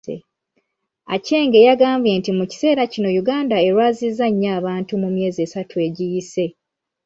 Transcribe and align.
Acheng 1.15 1.53
yagambye 1.67 2.11
nti 2.19 2.31
mu 2.37 2.43
kiseera 2.51 2.83
kino 2.93 3.09
Uganda 3.21 3.55
erwazizza 3.67 4.25
nnyo 4.29 4.49
abantu 4.59 4.91
mu 5.01 5.07
myezi 5.15 5.39
esatu 5.45 5.75
egiyise. 5.87 6.45